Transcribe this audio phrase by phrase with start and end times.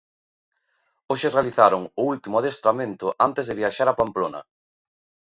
[1.09, 4.41] Hoxe realizaron o último adestramento antes de viaxar a Pamplona.